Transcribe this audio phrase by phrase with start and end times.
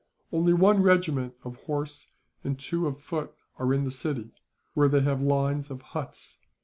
[0.31, 2.07] "Only one regiment of horse
[2.43, 4.31] and two of foot are in the city,
[4.73, 6.39] where they have lines of huts.